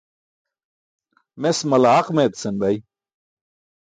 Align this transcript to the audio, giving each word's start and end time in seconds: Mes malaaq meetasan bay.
Mes 1.41 1.59
malaaq 1.69 2.07
meetasan 2.15 2.55
bay. 2.61 2.75